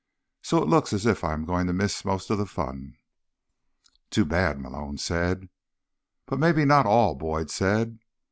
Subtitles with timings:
[0.41, 2.97] So it looks as if I'm going to miss most of the fun."
[4.09, 5.47] "Too bad," Malone said.
[6.25, 7.99] "But maybe not all," Boyd said.